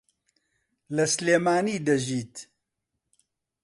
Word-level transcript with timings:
لە 0.95 1.05
سلێمانی 1.15 1.77
دەژیت. 1.87 2.35